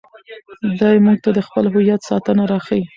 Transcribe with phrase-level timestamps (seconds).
[0.79, 2.83] دی موږ ته د خپل هویت ساتنه راښيي.